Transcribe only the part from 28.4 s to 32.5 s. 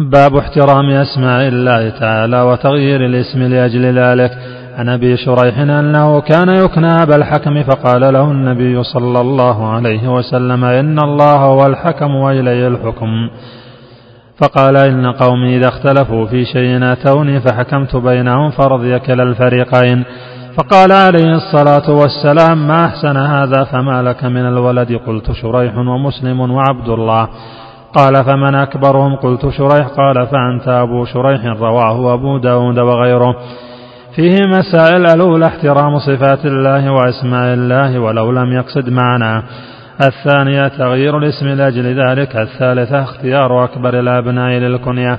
أكبرهم؟ قلت شريح. قال فأنت أبو شريح رواه أبو